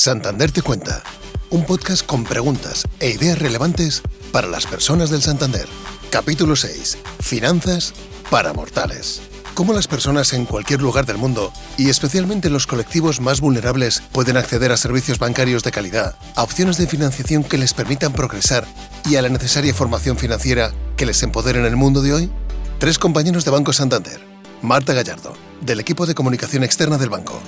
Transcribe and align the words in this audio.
Santander 0.00 0.52
te 0.52 0.62
cuenta, 0.62 1.02
un 1.50 1.64
podcast 1.64 2.06
con 2.06 2.22
preguntas 2.22 2.86
e 3.00 3.10
ideas 3.10 3.36
relevantes 3.36 4.00
para 4.30 4.46
las 4.46 4.64
personas 4.64 5.10
del 5.10 5.22
Santander. 5.22 5.66
Capítulo 6.08 6.54
6. 6.54 6.98
Finanzas 7.18 7.94
para 8.30 8.52
mortales. 8.52 9.20
Cómo 9.54 9.72
las 9.72 9.88
personas 9.88 10.34
en 10.34 10.44
cualquier 10.44 10.80
lugar 10.80 11.04
del 11.04 11.18
mundo, 11.18 11.52
y 11.76 11.88
especialmente 11.88 12.48
los 12.48 12.68
colectivos 12.68 13.20
más 13.20 13.40
vulnerables, 13.40 14.00
pueden 14.12 14.36
acceder 14.36 14.70
a 14.70 14.76
servicios 14.76 15.18
bancarios 15.18 15.64
de 15.64 15.72
calidad, 15.72 16.14
a 16.36 16.44
opciones 16.44 16.76
de 16.76 16.86
financiación 16.86 17.42
que 17.42 17.58
les 17.58 17.74
permitan 17.74 18.12
progresar 18.12 18.68
y 19.04 19.16
a 19.16 19.22
la 19.22 19.30
necesaria 19.30 19.74
formación 19.74 20.16
financiera 20.16 20.70
que 20.96 21.06
les 21.06 21.20
empodere 21.24 21.58
en 21.58 21.66
el 21.66 21.74
mundo 21.74 22.02
de 22.02 22.12
hoy. 22.12 22.30
Tres 22.78 23.00
compañeros 23.00 23.44
de 23.44 23.50
Banco 23.50 23.72
Santander. 23.72 24.20
Marta 24.62 24.94
Gallardo, 24.94 25.34
del 25.60 25.80
equipo 25.80 26.06
de 26.06 26.14
comunicación 26.14 26.62
externa 26.62 26.98
del 26.98 27.10
banco. 27.10 27.42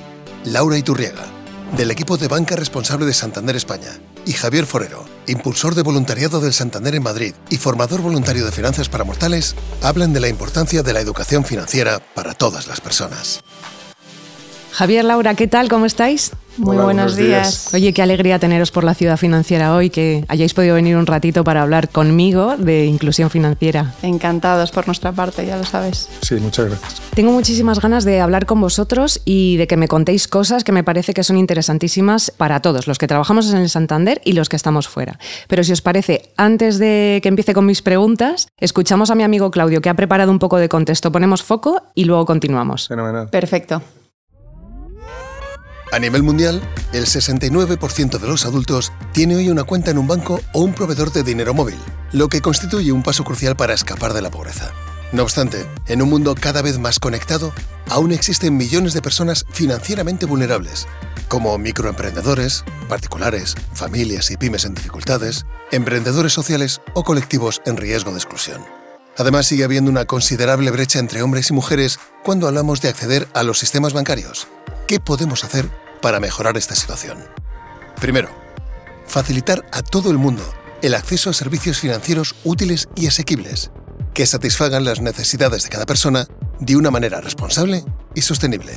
Laura 0.44 0.76
Iturriega, 0.76 1.26
del 1.76 1.90
equipo 1.90 2.16
de 2.16 2.28
banca 2.28 2.56
responsable 2.56 3.06
de 3.06 3.14
Santander 3.14 3.56
España, 3.56 3.98
y 4.26 4.32
Javier 4.32 4.66
Forero, 4.66 5.04
impulsor 5.26 5.74
de 5.74 5.82
voluntariado 5.82 6.40
del 6.40 6.52
Santander 6.52 6.94
en 6.94 7.02
Madrid 7.02 7.34
y 7.48 7.56
formador 7.56 8.00
voluntario 8.00 8.44
de 8.44 8.52
finanzas 8.52 8.88
para 8.88 9.04
mortales, 9.04 9.54
hablan 9.82 10.12
de 10.12 10.20
la 10.20 10.28
importancia 10.28 10.82
de 10.82 10.92
la 10.92 11.00
educación 11.00 11.44
financiera 11.44 12.00
para 12.14 12.34
todas 12.34 12.66
las 12.66 12.80
personas. 12.80 13.40
Javier, 14.72 15.04
Laura, 15.04 15.34
¿qué 15.34 15.46
tal? 15.46 15.68
¿Cómo 15.68 15.86
estáis? 15.86 16.32
Muy 16.60 16.76
buenos, 16.76 17.16
días. 17.16 17.72
Oye, 17.72 17.94
qué 17.94 18.02
alegría 18.02 18.38
teneros 18.38 18.70
por 18.70 18.84
la 18.84 18.94
ciudad 18.94 19.16
financiera 19.16 19.74
hoy, 19.74 19.88
que 19.88 20.24
hayáis 20.28 20.52
podido 20.52 20.74
venir 20.74 20.96
un 20.96 21.06
ratito 21.06 21.42
para 21.42 21.62
hablar 21.62 21.88
conmigo 21.88 22.56
de 22.58 22.84
inclusión 22.84 23.30
financiera. 23.30 23.94
Encantados 24.02 24.70
por 24.70 24.86
nuestra 24.86 25.12
parte, 25.12 25.46
ya 25.46 25.56
lo 25.56 25.64
sabes. 25.64 26.08
Sí, 26.20 26.34
muchas 26.36 26.66
gracias. 26.66 27.00
Tengo 27.14 27.32
muchísimas 27.32 27.80
ganas 27.80 28.04
de 28.04 28.20
hablar 28.20 28.44
con 28.44 28.60
vosotros 28.60 29.22
y 29.24 29.56
de 29.56 29.66
que 29.66 29.78
me 29.78 29.88
contéis 29.88 30.28
cosas 30.28 30.62
que 30.62 30.72
me 30.72 30.84
parece 30.84 31.14
que 31.14 31.24
son 31.24 31.38
interesantísimas 31.38 32.30
para 32.30 32.60
todos, 32.60 32.86
los 32.86 32.98
que 32.98 33.06
trabajamos 33.06 33.50
en 33.50 33.56
el 33.56 33.70
Santander 33.70 34.20
y 34.24 34.34
los 34.34 34.50
que 34.50 34.56
estamos 34.56 34.86
fuera. 34.86 35.18
Pero 35.48 35.64
si 35.64 35.72
os 35.72 35.80
parece, 35.80 36.30
antes 36.36 36.78
de 36.78 37.20
que 37.22 37.28
empiece 37.30 37.54
con 37.54 37.64
mis 37.64 37.80
preguntas, 37.80 38.48
escuchamos 38.58 39.10
a 39.10 39.14
mi 39.14 39.22
amigo 39.22 39.50
Claudio, 39.50 39.80
que 39.80 39.88
ha 39.88 39.94
preparado 39.94 40.30
un 40.30 40.38
poco 40.38 40.58
de 40.58 40.68
contexto, 40.68 41.10
ponemos 41.10 41.42
foco 41.42 41.82
y 41.94 42.04
luego 42.04 42.26
continuamos. 42.26 42.88
Fenomenal. 42.88 43.30
Perfecto. 43.30 43.82
A 45.92 45.98
nivel 45.98 46.22
mundial, 46.22 46.62
el 46.92 47.06
69% 47.06 48.20
de 48.20 48.28
los 48.28 48.44
adultos 48.44 48.92
tiene 49.12 49.34
hoy 49.34 49.48
una 49.48 49.64
cuenta 49.64 49.90
en 49.90 49.98
un 49.98 50.06
banco 50.06 50.40
o 50.52 50.60
un 50.60 50.72
proveedor 50.72 51.12
de 51.12 51.24
dinero 51.24 51.52
móvil, 51.52 51.78
lo 52.12 52.28
que 52.28 52.40
constituye 52.40 52.92
un 52.92 53.02
paso 53.02 53.24
crucial 53.24 53.56
para 53.56 53.74
escapar 53.74 54.12
de 54.12 54.22
la 54.22 54.30
pobreza. 54.30 54.70
No 55.10 55.24
obstante, 55.24 55.66
en 55.88 56.00
un 56.00 56.08
mundo 56.08 56.36
cada 56.40 56.62
vez 56.62 56.78
más 56.78 57.00
conectado, 57.00 57.52
aún 57.88 58.12
existen 58.12 58.56
millones 58.56 58.92
de 58.94 59.02
personas 59.02 59.44
financieramente 59.50 60.26
vulnerables, 60.26 60.86
como 61.26 61.58
microemprendedores, 61.58 62.64
particulares, 62.88 63.56
familias 63.72 64.30
y 64.30 64.36
pymes 64.36 64.64
en 64.64 64.74
dificultades, 64.74 65.44
emprendedores 65.72 66.32
sociales 66.32 66.80
o 66.94 67.02
colectivos 67.02 67.62
en 67.66 67.76
riesgo 67.76 68.12
de 68.12 68.18
exclusión. 68.18 68.64
Además, 69.16 69.46
sigue 69.46 69.64
habiendo 69.64 69.90
una 69.90 70.04
considerable 70.04 70.70
brecha 70.70 71.00
entre 71.00 71.22
hombres 71.22 71.50
y 71.50 71.52
mujeres 71.52 71.98
cuando 72.22 72.46
hablamos 72.46 72.80
de 72.80 72.88
acceder 72.90 73.26
a 73.34 73.42
los 73.42 73.58
sistemas 73.58 73.92
bancarios. 73.92 74.46
¿Qué 74.86 74.98
podemos 74.98 75.44
hacer 75.44 75.68
para 76.00 76.20
mejorar 76.20 76.56
esta 76.56 76.74
situación? 76.74 77.18
Primero, 78.00 78.30
facilitar 79.06 79.66
a 79.72 79.82
todo 79.82 80.10
el 80.10 80.18
mundo 80.18 80.42
el 80.82 80.94
acceso 80.94 81.30
a 81.30 81.34
servicios 81.34 81.78
financieros 81.78 82.34
útiles 82.44 82.88
y 82.94 83.06
asequibles, 83.06 83.70
que 84.14 84.26
satisfagan 84.26 84.84
las 84.84 85.00
necesidades 85.00 85.64
de 85.64 85.68
cada 85.68 85.86
persona 85.86 86.26
de 86.58 86.76
una 86.76 86.90
manera 86.90 87.20
responsable 87.20 87.84
y 88.14 88.22
sostenible. 88.22 88.72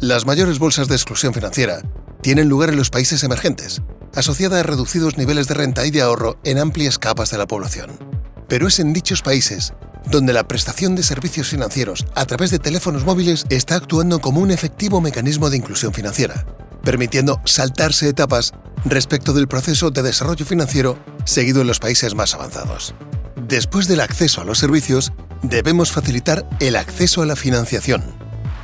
Las 0.00 0.26
mayores 0.26 0.58
bolsas 0.58 0.88
de 0.88 0.94
exclusión 0.94 1.34
financiera 1.34 1.82
tienen 2.22 2.48
lugar 2.48 2.70
en 2.70 2.76
los 2.76 2.90
países 2.90 3.22
emergentes, 3.24 3.82
asociada 4.14 4.60
a 4.60 4.62
reducidos 4.62 5.16
niveles 5.16 5.48
de 5.48 5.54
renta 5.54 5.86
y 5.86 5.90
de 5.90 6.02
ahorro 6.02 6.38
en 6.44 6.58
amplias 6.58 6.98
capas 6.98 7.30
de 7.30 7.38
la 7.38 7.46
población. 7.46 8.07
Pero 8.48 8.66
es 8.66 8.80
en 8.80 8.92
dichos 8.92 9.22
países 9.22 9.74
donde 10.10 10.32
la 10.32 10.48
prestación 10.48 10.94
de 10.94 11.02
servicios 11.02 11.48
financieros 11.48 12.06
a 12.14 12.24
través 12.24 12.50
de 12.50 12.58
teléfonos 12.58 13.04
móviles 13.04 13.44
está 13.50 13.76
actuando 13.76 14.20
como 14.20 14.40
un 14.40 14.50
efectivo 14.50 15.00
mecanismo 15.00 15.50
de 15.50 15.58
inclusión 15.58 15.92
financiera, 15.92 16.46
permitiendo 16.82 17.40
saltarse 17.44 18.08
etapas 18.08 18.52
respecto 18.84 19.32
del 19.32 19.48
proceso 19.48 19.90
de 19.90 20.02
desarrollo 20.02 20.46
financiero 20.46 20.98
seguido 21.24 21.60
en 21.60 21.66
los 21.66 21.78
países 21.78 22.14
más 22.14 22.34
avanzados. 22.34 22.94
Después 23.36 23.86
del 23.86 24.00
acceso 24.00 24.40
a 24.40 24.44
los 24.44 24.58
servicios, 24.58 25.12
debemos 25.42 25.92
facilitar 25.92 26.48
el 26.60 26.76
acceso 26.76 27.22
a 27.22 27.26
la 27.26 27.36
financiación. 27.36 28.02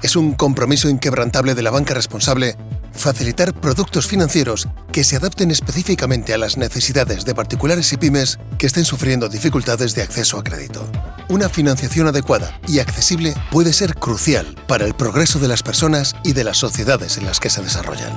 Es 0.03 0.17
un 0.17 0.35
compromiso 0.35 0.89
inquebrantable 0.89 1.55
de 1.55 1.63
la 1.63 1.71
banca 1.71 1.95
responsable 1.95 2.57
facilitar 2.95 3.53
productos 3.53 4.07
financieros 4.07 4.69
que 4.93 5.05
se 5.05 5.17
adapten 5.17 5.51
específicamente 5.51 6.33
a 6.33 6.39
las 6.39 6.57
necesidades 6.57 7.25
de 7.25 7.35
particulares 7.35 7.93
y 7.93 7.97
pymes 7.97 8.39
que 8.59 8.67
estén 8.67 8.85
sufriendo 8.85 9.29
dificultades 9.29 9.95
de 9.95 10.03
acceso 10.03 10.39
a 10.39 10.45
crédito. 10.45 10.87
Una 11.29 11.49
financiación 11.49 12.07
adecuada 12.07 12.59
y 12.69 12.79
accesible 12.79 13.35
puede 13.51 13.73
ser 13.73 13.95
crucial 13.95 14.57
para 14.69 14.87
el 14.87 14.95
progreso 14.95 15.39
de 15.39 15.49
las 15.49 15.63
personas 15.63 16.15
y 16.25 16.33
de 16.33 16.45
las 16.45 16.59
sociedades 16.59 17.19
en 17.19 17.27
las 17.27 17.41
que 17.41 17.51
se 17.51 17.63
desarrollan. 17.63 18.17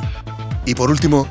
Y 0.65 0.75
por 0.75 0.89
último, 0.89 1.27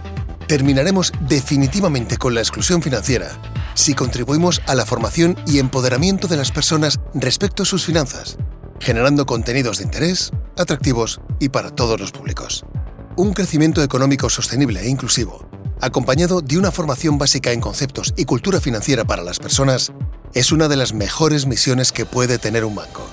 terminaremos 0.48 1.12
definitivamente 1.28 2.16
con 2.16 2.34
la 2.34 2.40
exclusión 2.40 2.82
financiera 2.82 3.28
si 3.74 3.94
contribuimos 3.94 4.62
a 4.66 4.74
la 4.74 4.86
formación 4.86 5.36
y 5.46 5.58
empoderamiento 5.58 6.28
de 6.28 6.36
las 6.36 6.50
personas 6.50 6.98
respecto 7.14 7.62
a 7.62 7.66
sus 7.66 7.84
finanzas, 7.84 8.38
generando 8.80 9.26
contenidos 9.26 9.78
de 9.78 9.84
interés, 9.84 10.30
atractivos 10.56 11.20
y 11.40 11.50
para 11.50 11.70
todos 11.70 12.00
los 12.00 12.12
públicos 12.12 12.64
un 13.16 13.32
crecimiento 13.32 13.82
económico 13.82 14.28
sostenible 14.28 14.80
e 14.80 14.88
inclusivo, 14.88 15.48
acompañado 15.80 16.42
de 16.42 16.58
una 16.58 16.70
formación 16.70 17.18
básica 17.18 17.52
en 17.52 17.60
conceptos 17.60 18.12
y 18.16 18.26
cultura 18.26 18.60
financiera 18.60 19.04
para 19.04 19.24
las 19.24 19.38
personas, 19.38 19.92
es 20.34 20.52
una 20.52 20.68
de 20.68 20.76
las 20.76 20.92
mejores 20.92 21.46
misiones 21.46 21.92
que 21.92 22.04
puede 22.04 22.38
tener 22.38 22.64
un 22.64 22.74
banco. 22.74 23.06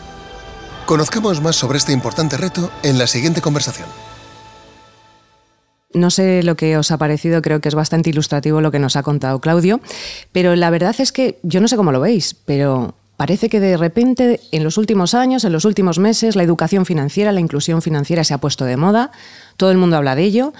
Conozcamos 0.85 1.41
más 1.41 1.55
sobre 1.55 1.77
este 1.77 1.93
importante 1.93 2.35
reto 2.35 2.69
en 2.83 2.97
la 2.97 3.07
siguiente 3.07 3.41
conversación. 3.41 3.87
No 5.93 6.09
sé 6.09 6.43
lo 6.43 6.55
que 6.55 6.75
os 6.75 6.91
ha 6.91 6.97
parecido, 6.97 7.41
creo 7.41 7.61
que 7.61 7.69
es 7.69 7.75
bastante 7.75 8.09
ilustrativo 8.09 8.61
lo 8.61 8.71
que 8.71 8.79
nos 8.79 8.95
ha 8.95 9.03
contado 9.03 9.39
Claudio, 9.39 9.79
pero 10.31 10.55
la 10.55 10.69
verdad 10.69 10.95
es 10.97 11.11
que 11.11 11.39
yo 11.43 11.61
no 11.61 11.67
sé 11.67 11.77
cómo 11.77 11.91
lo 11.91 12.01
veis, 12.01 12.35
pero 12.45 12.95
Parece 13.15 13.47
que 13.47 13.59
de 13.59 13.77
repente 13.77 14.39
en 14.51 14.63
los 14.63 14.77
últimos 14.77 15.13
años, 15.13 15.43
en 15.43 15.53
los 15.53 15.65
últimos 15.65 15.99
meses, 15.99 16.35
la 16.35 16.43
educación 16.43 16.85
financiera, 16.85 17.31
la 17.31 17.39
inclusión 17.39 17.81
financiera 17.81 18.23
se 18.23 18.33
ha 18.33 18.39
puesto 18.39 18.65
de 18.65 18.75
moda, 18.75 19.11
todo 19.57 19.71
el 19.71 19.77
mundo 19.77 19.97
habla 19.97 20.15
de 20.15 20.23
ello, 20.23 20.53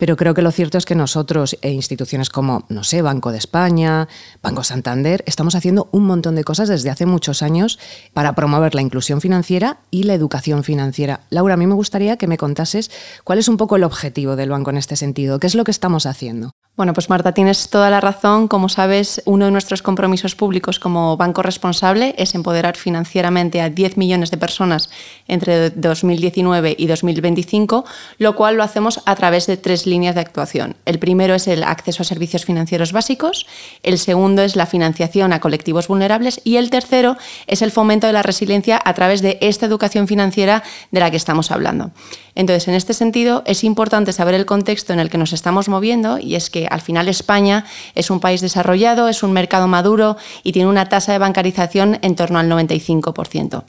pero 0.00 0.16
creo 0.16 0.32
que 0.32 0.40
lo 0.40 0.50
cierto 0.50 0.78
es 0.78 0.86
que 0.86 0.94
nosotros 0.94 1.58
e 1.60 1.72
instituciones 1.72 2.30
como, 2.30 2.64
no 2.70 2.84
sé, 2.84 3.02
Banco 3.02 3.32
de 3.32 3.38
España, 3.38 4.08
Banco 4.42 4.64
Santander, 4.64 5.22
estamos 5.26 5.54
haciendo 5.54 5.90
un 5.92 6.06
montón 6.06 6.36
de 6.36 6.42
cosas 6.42 6.70
desde 6.70 6.88
hace 6.88 7.04
muchos 7.04 7.42
años 7.42 7.78
para 8.14 8.34
promover 8.34 8.74
la 8.74 8.80
inclusión 8.80 9.20
financiera 9.20 9.80
y 9.90 10.04
la 10.04 10.14
educación 10.14 10.64
financiera. 10.64 11.20
Laura, 11.28 11.52
a 11.52 11.58
mí 11.58 11.66
me 11.66 11.74
gustaría 11.74 12.16
que 12.16 12.26
me 12.26 12.38
contases 12.38 12.90
cuál 13.24 13.38
es 13.38 13.48
un 13.48 13.58
poco 13.58 13.76
el 13.76 13.84
objetivo 13.84 14.36
del 14.36 14.48
banco 14.48 14.70
en 14.70 14.78
este 14.78 14.96
sentido, 14.96 15.38
qué 15.38 15.46
es 15.46 15.54
lo 15.54 15.64
que 15.64 15.70
estamos 15.70 16.06
haciendo. 16.06 16.52
Bueno, 16.76 16.94
pues 16.94 17.10
Marta, 17.10 17.32
tienes 17.32 17.68
toda 17.68 17.90
la 17.90 18.00
razón. 18.00 18.48
Como 18.48 18.70
sabes, 18.70 19.20
uno 19.26 19.44
de 19.44 19.50
nuestros 19.50 19.82
compromisos 19.82 20.34
públicos 20.34 20.78
como 20.78 21.18
banco 21.18 21.42
responsable 21.42 22.14
es 22.16 22.34
empoderar 22.34 22.76
financieramente 22.76 23.60
a 23.60 23.68
10 23.68 23.98
millones 23.98 24.30
de 24.30 24.38
personas 24.38 24.88
entre 25.28 25.68
2019 25.70 26.76
y 26.78 26.86
2025, 26.86 27.84
lo 28.16 28.34
cual 28.34 28.56
lo 28.56 28.62
hacemos 28.62 29.02
a 29.04 29.14
través 29.14 29.46
de 29.46 29.58
tres 29.58 29.84
líneas 29.84 30.14
de 30.14 30.22
actuación. 30.22 30.76
El 30.86 30.98
primero 30.98 31.34
es 31.34 31.48
el 31.48 31.64
acceso 31.64 32.02
a 32.02 32.06
servicios 32.06 32.46
financieros 32.46 32.92
básicos, 32.92 33.46
el 33.82 33.98
segundo 33.98 34.40
es 34.40 34.56
la 34.56 34.64
financiación 34.64 35.34
a 35.34 35.40
colectivos 35.40 35.86
vulnerables 35.86 36.40
y 36.44 36.56
el 36.56 36.70
tercero 36.70 37.18
es 37.46 37.60
el 37.60 37.72
fomento 37.72 38.06
de 38.06 38.14
la 38.14 38.22
resiliencia 38.22 38.80
a 38.82 38.94
través 38.94 39.20
de 39.20 39.36
esta 39.42 39.66
educación 39.66 40.08
financiera 40.08 40.62
de 40.92 41.00
la 41.00 41.10
que 41.10 41.18
estamos 41.18 41.50
hablando. 41.50 41.90
Entonces, 42.34 42.68
en 42.68 42.74
este 42.74 42.94
sentido, 42.94 43.42
es 43.46 43.64
importante 43.64 44.12
saber 44.12 44.34
el 44.34 44.46
contexto 44.46 44.92
en 44.92 45.00
el 45.00 45.10
que 45.10 45.18
nos 45.18 45.32
estamos 45.32 45.68
moviendo 45.68 46.18
y 46.18 46.34
es 46.34 46.50
que 46.50 46.66
al 46.70 46.80
final 46.80 47.08
España 47.08 47.64
es 47.94 48.10
un 48.10 48.20
país 48.20 48.40
desarrollado, 48.40 49.08
es 49.08 49.22
un 49.22 49.32
mercado 49.32 49.68
maduro 49.68 50.16
y 50.42 50.52
tiene 50.52 50.68
una 50.68 50.88
tasa 50.88 51.12
de 51.12 51.18
bancarización 51.18 51.98
en 52.02 52.14
torno 52.14 52.38
al 52.38 52.48
95%. 52.48 53.64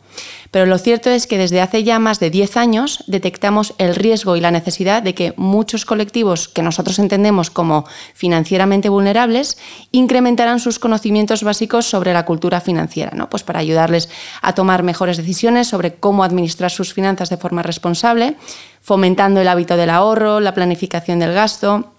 Pero 0.52 0.66
lo 0.66 0.78
cierto 0.78 1.10
es 1.10 1.28
que 1.28 1.38
desde 1.38 1.62
hace 1.62 1.84
ya 1.84 1.98
más 1.98 2.20
de 2.20 2.30
10 2.30 2.58
años 2.58 3.04
detectamos 3.08 3.74
el 3.78 3.96
riesgo 3.96 4.36
y 4.36 4.42
la 4.42 4.52
necesidad 4.52 5.02
de 5.02 5.16
que 5.16 5.34
muchos 5.38 5.86
colectivos 5.86 6.50
que 6.50 6.62
nosotros 6.62 7.00
entendemos 7.00 7.50
como 7.50 7.86
financieramente 8.14 8.90
vulnerables 8.90 9.58
incrementaran 9.92 10.60
sus 10.60 10.78
conocimientos 10.78 11.44
básicos 11.44 11.86
sobre 11.86 12.14
la 12.14 12.26
cultura 12.26 12.60
financiera, 12.60 13.12
¿no? 13.16 13.30
pues 13.30 13.44
para 13.44 13.60
ayudarles 13.60 14.10
a 14.42 14.54
tomar 14.54 14.84
mejores 14.84 15.18
decisiones 15.18 15.70
sobre 15.70 15.96
cómo 15.96 16.24
administrar 16.24 16.70
sus 16.70 16.94
finanzas 16.94 17.30
de 17.30 17.38
forma 17.38 17.64
responsable, 17.64 18.36
fomentando 18.82 19.42
el 19.42 19.48
hábito 19.48 19.78
del 19.78 19.90
ahorro, 19.90 20.40
la 20.40 20.54
planificación 20.54 21.20
del 21.20 21.34
gasto 21.34 21.92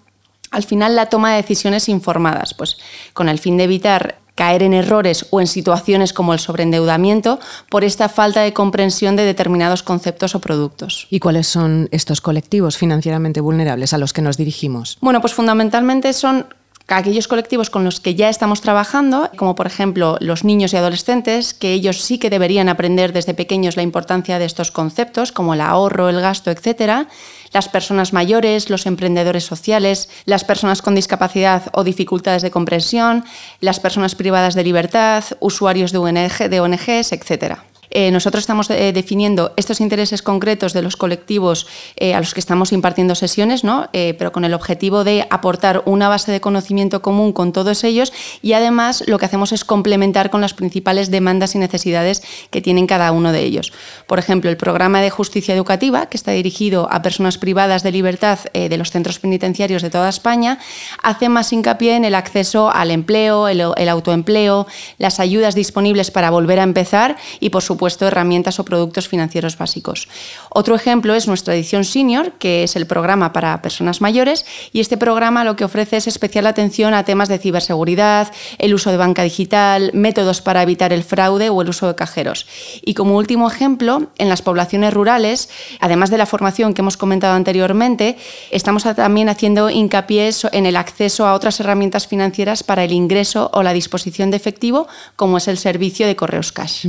al 0.53 0.63
final 0.63 0.95
la 0.95 1.07
toma 1.07 1.31
de 1.31 1.37
decisiones 1.37 1.89
informadas, 1.89 2.53
pues 2.53 2.77
con 3.13 3.27
el 3.27 3.39
fin 3.39 3.57
de 3.57 3.63
evitar 3.63 4.19
caer 4.35 4.63
en 4.63 4.73
errores 4.73 5.27
o 5.31 5.41
en 5.41 5.47
situaciones 5.47 6.13
como 6.13 6.33
el 6.33 6.39
sobreendeudamiento 6.39 7.39
por 7.69 7.83
esta 7.83 8.09
falta 8.09 8.41
de 8.41 8.53
comprensión 8.53 9.15
de 9.15 9.25
determinados 9.25 9.83
conceptos 9.83 10.35
o 10.35 10.41
productos. 10.41 11.07
¿Y 11.09 11.19
cuáles 11.19 11.47
son 11.47 11.89
estos 11.91 12.21
colectivos 12.21 12.77
financieramente 12.77 13.41
vulnerables 13.41 13.93
a 13.93 13.97
los 13.97 14.13
que 14.13 14.21
nos 14.21 14.37
dirigimos? 14.37 14.97
Bueno, 15.01 15.21
pues 15.21 15.33
fundamentalmente 15.33 16.13
son 16.13 16.47
aquellos 16.87 17.27
colectivos 17.27 17.69
con 17.69 17.83
los 17.83 17.99
que 17.99 18.15
ya 18.15 18.29
estamos 18.29 18.61
trabajando, 18.61 19.29
como 19.37 19.55
por 19.55 19.67
ejemplo 19.67 20.17
los 20.19 20.43
niños 20.43 20.73
y 20.73 20.77
adolescentes, 20.77 21.53
que 21.53 21.73
ellos 21.73 22.01
sí 22.01 22.17
que 22.19 22.29
deberían 22.29 22.69
aprender 22.69 23.13
desde 23.13 23.33
pequeños 23.33 23.75
la 23.75 23.83
importancia 23.83 24.39
de 24.39 24.45
estos 24.45 24.71
conceptos, 24.71 25.31
como 25.31 25.53
el 25.53 25.61
ahorro, 25.61 26.09
el 26.09 26.21
gasto, 26.21 26.51
etcétera, 26.51 27.07
las 27.51 27.69
personas 27.69 28.13
mayores, 28.13 28.69
los 28.69 28.85
emprendedores 28.85 29.45
sociales, 29.45 30.09
las 30.25 30.43
personas 30.43 30.81
con 30.81 30.95
discapacidad 30.95 31.63
o 31.73 31.83
dificultades 31.83 32.41
de 32.41 32.51
comprensión, 32.51 33.23
las 33.59 33.79
personas 33.79 34.15
privadas 34.15 34.55
de 34.55 34.63
libertad, 34.63 35.23
usuarios 35.39 35.91
de, 35.91 35.99
ONG, 35.99 36.49
de 36.49 36.59
ONGs, 36.59 37.11
etcétera. 37.11 37.63
Eh, 37.89 38.11
nosotros 38.11 38.41
estamos 38.41 38.69
eh, 38.69 38.91
definiendo 38.93 39.53
estos 39.55 39.81
intereses 39.81 40.21
concretos 40.21 40.73
de 40.73 40.81
los 40.81 40.95
colectivos 40.95 41.67
eh, 41.95 42.13
a 42.13 42.19
los 42.19 42.33
que 42.33 42.39
estamos 42.39 42.71
impartiendo 42.71 43.15
sesiones, 43.15 43.63
¿no? 43.63 43.89
pero 43.93 44.31
con 44.31 44.45
el 44.45 44.53
objetivo 44.53 45.03
de 45.03 45.27
aportar 45.29 45.83
una 45.85 46.09
base 46.09 46.31
de 46.31 46.41
conocimiento 46.41 47.01
común 47.01 47.33
con 47.33 47.51
todos 47.53 47.83
ellos 47.83 48.11
y 48.41 48.53
además 48.53 49.03
lo 49.07 49.17
que 49.17 49.25
hacemos 49.25 49.51
es 49.51 49.65
complementar 49.65 50.29
con 50.29 50.41
las 50.41 50.53
principales 50.53 51.11
demandas 51.11 51.55
y 51.55 51.59
necesidades 51.59 52.23
que 52.49 52.61
tienen 52.61 52.87
cada 52.87 53.11
uno 53.11 53.31
de 53.31 53.41
ellos. 53.41 53.71
Por 54.07 54.19
ejemplo, 54.19 54.49
el 54.49 54.57
programa 54.57 55.01
de 55.01 55.09
justicia 55.09 55.53
educativa, 55.53 56.07
que 56.07 56.17
está 56.17 56.31
dirigido 56.31 56.87
a 56.91 57.01
personas 57.01 57.37
privadas 57.37 57.83
de 57.83 57.91
libertad 57.91 58.39
de 58.53 58.77
los 58.77 58.91
centros 58.91 59.19
penitenciarios 59.19 59.81
de 59.81 59.89
toda 59.89 60.09
España, 60.09 60.59
hace 61.01 61.29
más 61.29 61.53
hincapié 61.53 61.95
en 61.95 62.05
el 62.05 62.15
acceso 62.15 62.71
al 62.71 62.91
empleo, 62.91 63.47
el, 63.47 63.63
el 63.77 63.89
autoempleo, 63.89 64.67
las 64.97 65.19
ayudas 65.19 65.55
disponibles 65.55 66.11
para 66.11 66.31
volver 66.31 66.59
a 66.59 66.63
empezar 66.63 67.17
y, 67.39 67.49
por 67.49 67.61
supuesto, 67.61 67.72
herramientas 68.01 68.59
o 68.59 68.65
productos 68.65 69.07
financieros 69.07 69.57
básicos. 69.57 70.07
Otro 70.49 70.75
ejemplo 70.75 71.13
es 71.15 71.27
nuestra 71.27 71.53
edición 71.55 71.83
senior, 71.83 72.33
que 72.39 72.63
es 72.63 72.75
el 72.75 72.87
programa 72.87 73.33
para 73.33 73.61
personas 73.61 74.01
mayores, 74.01 74.45
y 74.71 74.79
este 74.79 74.97
programa 74.97 75.43
lo 75.43 75.55
que 75.55 75.65
ofrece 75.65 75.97
es 75.97 76.07
especial 76.07 76.47
atención 76.47 76.93
a 76.93 77.03
temas 77.03 77.29
de 77.29 77.39
ciberseguridad, 77.39 78.31
el 78.57 78.73
uso 78.73 78.91
de 78.91 78.97
banca 78.97 79.23
digital, 79.23 79.91
métodos 79.93 80.41
para 80.41 80.63
evitar 80.63 80.93
el 80.93 81.03
fraude 81.03 81.49
o 81.49 81.61
el 81.61 81.69
uso 81.69 81.87
de 81.87 81.95
cajeros. 81.95 82.47
Y 82.81 82.93
como 82.93 83.17
último 83.17 83.47
ejemplo, 83.47 84.07
en 84.17 84.29
las 84.29 84.41
poblaciones 84.41 84.93
rurales, 84.93 85.49
además 85.79 86.09
de 86.09 86.17
la 86.17 86.25
formación 86.25 86.73
que 86.73 86.81
hemos 86.81 86.97
comentado 86.97 87.35
anteriormente, 87.35 88.17
estamos 88.51 88.83
también 88.83 89.29
haciendo 89.29 89.69
hincapié 89.69 90.13
en 90.51 90.65
el 90.65 90.75
acceso 90.75 91.25
a 91.27 91.33
otras 91.33 91.59
herramientas 91.59 92.07
financieras 92.07 92.63
para 92.63 92.83
el 92.83 92.91
ingreso 92.91 93.49
o 93.53 93.63
la 93.63 93.73
disposición 93.73 94.31
de 94.31 94.37
efectivo, 94.37 94.87
como 95.15 95.37
es 95.37 95.47
el 95.47 95.57
servicio 95.57 96.07
de 96.07 96.15
correos 96.15 96.51
cash. 96.51 96.87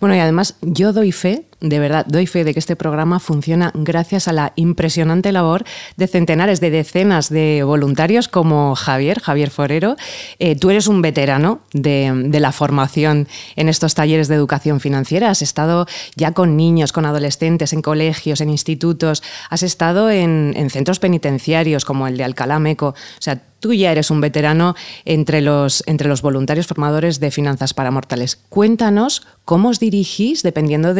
Bueno, 0.00 0.14
y 0.14 0.19
además 0.20 0.56
yo 0.62 0.92
doy 0.92 1.12
fe 1.12 1.46
de 1.60 1.78
verdad, 1.78 2.06
doy 2.06 2.26
fe 2.26 2.42
de 2.44 2.54
que 2.54 2.58
este 2.58 2.74
programa 2.74 3.20
funciona 3.20 3.70
gracias 3.74 4.28
a 4.28 4.32
la 4.32 4.52
impresionante 4.56 5.30
labor 5.30 5.64
de 5.96 6.06
centenares, 6.06 6.60
de 6.60 6.70
decenas 6.70 7.28
de 7.28 7.62
voluntarios 7.64 8.28
como 8.28 8.74
Javier, 8.74 9.20
Javier 9.20 9.50
Forero. 9.50 9.96
Eh, 10.38 10.56
tú 10.56 10.70
eres 10.70 10.86
un 10.86 11.02
veterano 11.02 11.60
de, 11.72 12.28
la 12.40 12.52
formación 12.52 13.28
en 13.56 13.68
estos 13.68 13.94
talleres 13.94 14.28
de 14.28 14.36
educación 14.36 14.80
financiera. 14.80 15.28
Has 15.28 15.42
estado 15.42 15.86
ya 16.16 16.32
con 16.32 16.56
niños, 16.56 16.92
con 16.92 17.04
adolescentes, 17.04 17.74
en 17.74 17.82
colegios, 17.82 18.40
en 18.40 18.48
institutos. 18.48 19.22
Has 19.50 19.62
estado 19.62 20.10
en, 20.10 20.54
en 20.56 20.70
centros 20.70 20.98
penitenciarios 20.98 21.84
como 21.84 22.08
el 22.08 22.16
de 22.16 22.24
Alcalá 22.24 22.58
Meco. 22.58 22.88
O 22.88 23.22
sea, 23.22 23.42
tú 23.60 23.72
ya 23.74 23.92
eres 23.92 24.10
un 24.10 24.20
veterano 24.20 24.74
entre 25.04 25.40
los, 25.42 25.84
entre 25.86 26.08
los 26.08 26.22
voluntarios 26.22 26.66
formadores 26.66 27.20
de 27.20 27.30
finanzas 27.30 27.74
para 27.74 27.90
mortales. 27.90 28.36
Cuéntanos 28.48 29.22
cómo 29.44 29.68
os 29.68 29.78
dirigís, 29.78 30.42
dependiendo 30.42 30.94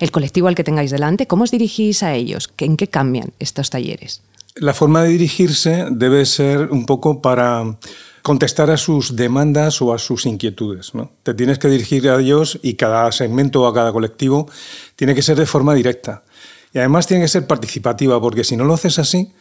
del 0.00 0.10
colectivo 0.10 0.48
al 0.48 0.54
que 0.54 0.64
tengáis 0.64 0.90
delante, 0.90 1.26
cómo 1.26 1.44
os 1.44 1.50
dirigís 1.50 2.02
a 2.02 2.14
ellos, 2.14 2.50
en 2.58 2.76
qué 2.76 2.88
cambian 2.88 3.32
estos 3.38 3.70
talleres. 3.70 4.22
La 4.56 4.72
forma 4.72 5.02
de 5.02 5.10
dirigirse 5.10 5.86
debe 5.90 6.24
ser 6.24 6.70
un 6.70 6.86
poco 6.86 7.20
para 7.20 7.76
contestar 8.22 8.70
a 8.70 8.76
sus 8.76 9.14
demandas 9.14 9.80
o 9.82 9.94
a 9.94 9.98
sus 9.98 10.26
inquietudes. 10.26 10.94
¿no? 10.94 11.12
Te 11.22 11.34
tienes 11.34 11.58
que 11.58 11.68
dirigir 11.68 12.08
a 12.08 12.18
ellos 12.18 12.58
y 12.62 12.74
cada 12.74 13.12
segmento 13.12 13.62
o 13.62 13.66
a 13.66 13.74
cada 13.74 13.92
colectivo 13.92 14.50
tiene 14.96 15.14
que 15.14 15.22
ser 15.22 15.36
de 15.36 15.46
forma 15.46 15.74
directa. 15.74 16.24
Y 16.72 16.78
además 16.78 17.06
tiene 17.06 17.22
que 17.22 17.28
ser 17.28 17.46
participativa, 17.46 18.20
porque 18.20 18.44
si 18.44 18.56
no 18.56 18.64
lo 18.64 18.74
haces 18.74 18.98
así, 18.98 19.32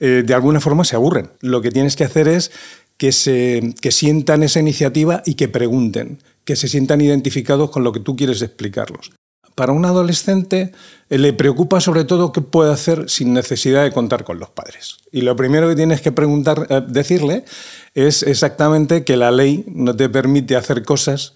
eh, 0.00 0.22
de 0.26 0.34
alguna 0.34 0.60
forma 0.60 0.84
se 0.84 0.96
aburren. 0.96 1.30
Lo 1.40 1.62
que 1.62 1.70
tienes 1.70 1.96
que 1.96 2.04
hacer 2.04 2.28
es 2.28 2.50
que, 2.98 3.12
se, 3.12 3.74
que 3.80 3.90
sientan 3.90 4.42
esa 4.42 4.60
iniciativa 4.60 5.22
y 5.24 5.34
que 5.34 5.48
pregunten, 5.48 6.18
que 6.44 6.56
se 6.56 6.68
sientan 6.68 7.00
identificados 7.00 7.70
con 7.70 7.84
lo 7.84 7.92
que 7.92 8.00
tú 8.00 8.16
quieres 8.16 8.42
explicarlos. 8.42 9.12
Para 9.56 9.72
un 9.72 9.86
adolescente 9.86 10.72
eh, 11.08 11.18
le 11.18 11.32
preocupa 11.32 11.80
sobre 11.80 12.04
todo 12.04 12.30
qué 12.30 12.42
puede 12.42 12.72
hacer 12.72 13.08
sin 13.08 13.32
necesidad 13.32 13.84
de 13.84 13.90
contar 13.90 14.22
con 14.22 14.38
los 14.38 14.50
padres. 14.50 14.98
Y 15.10 15.22
lo 15.22 15.34
primero 15.34 15.66
que 15.66 15.74
tienes 15.74 16.02
que 16.02 16.12
preguntar, 16.12 16.66
eh, 16.68 16.82
decirle 16.86 17.44
es 17.94 18.22
exactamente 18.22 19.02
que 19.02 19.16
la 19.16 19.30
ley 19.30 19.64
no 19.66 19.96
te 19.96 20.10
permite 20.10 20.56
hacer 20.56 20.84
cosas 20.84 21.32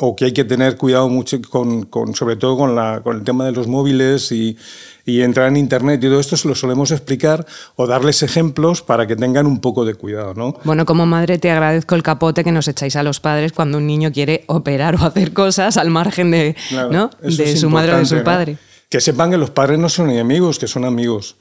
o 0.00 0.16
que 0.16 0.26
hay 0.26 0.32
que 0.32 0.44
tener 0.44 0.76
cuidado 0.76 1.08
mucho 1.08 1.38
con, 1.48 2.14
sobre 2.14 2.36
todo 2.36 2.56
con, 2.56 2.74
la, 2.74 3.00
con, 3.02 3.16
el 3.16 3.24
tema 3.24 3.44
de 3.44 3.52
los 3.52 3.66
móviles 3.66 4.32
y, 4.32 4.56
y, 5.04 5.22
entrar 5.22 5.48
en 5.48 5.56
Internet 5.56 6.02
y 6.02 6.08
todo 6.08 6.20
esto 6.20 6.36
se 6.36 6.48
lo 6.48 6.54
solemos 6.54 6.90
explicar 6.90 7.46
o 7.76 7.86
darles 7.86 8.22
ejemplos 8.22 8.82
para 8.82 9.06
que 9.06 9.16
tengan 9.16 9.46
un 9.46 9.60
poco 9.60 9.84
de 9.84 9.94
cuidado. 9.94 10.34
¿no? 10.34 10.56
Bueno, 10.64 10.84
como 10.84 11.06
madre 11.06 11.38
te 11.38 11.50
agradezco 11.50 11.94
el 11.94 12.02
capote 12.02 12.44
que 12.44 12.52
nos 12.52 12.68
echáis 12.68 12.96
a 12.96 13.02
los 13.02 13.20
padres 13.20 13.52
cuando 13.52 13.78
un 13.78 13.86
niño 13.86 14.12
quiere 14.12 14.44
operar 14.46 14.96
o 14.96 15.04
hacer 15.04 15.32
cosas 15.32 15.76
al 15.76 15.90
margen 15.90 16.30
de, 16.30 16.56
¿no? 16.90 17.10
de 17.22 17.56
su 17.56 17.70
madre 17.70 17.94
o 17.94 17.98
de 17.98 18.06
su 18.06 18.22
padre. 18.22 18.58
Que 18.88 19.00
sepan 19.00 19.30
que 19.30 19.38
los 19.38 19.50
padres 19.50 19.78
no 19.78 19.88
son 19.88 20.10
enemigos, 20.10 20.58
que 20.58 20.68
son 20.68 20.84
amigos. 20.84 21.36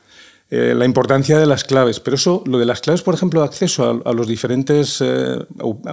Eh, 0.56 0.76
la 0.76 0.86
importancia 0.86 1.40
de 1.40 1.48
las 1.48 1.64
claves. 1.64 2.00
Pero 2.00 2.14
eso, 2.14 2.44
lo 2.46 2.60
de 2.60 2.66
las 2.68 2.80
claves, 2.80 3.02
por 3.02 3.16
ejemplo, 3.16 3.42
acceso 3.42 4.04
a, 4.06 4.14
los 4.14 4.28
diferentes 4.28 5.02
eh, 5.02 5.40